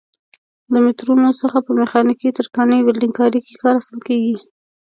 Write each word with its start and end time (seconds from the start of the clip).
له 0.73 0.79
مترونو 0.85 1.29
څخه 1.41 1.57
په 1.65 1.71
میخانیکي، 1.79 2.29
ترکاڼۍ، 2.37 2.79
ولډنګ 2.83 3.13
کارۍ 3.19 3.39
کې 3.45 3.53
کار 3.61 3.73
اخیستل 3.77 4.01
کېږي. 4.07 4.35